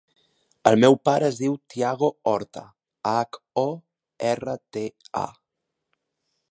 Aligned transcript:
El 0.69 0.77
meu 0.83 0.95
pare 1.09 1.27
es 1.33 1.37
diu 1.41 1.57
Thiago 1.73 2.09
Horta: 2.31 2.63
hac, 3.11 3.39
o, 3.65 3.69
erra, 4.31 4.57
te, 4.77 4.87
a. 5.25 5.27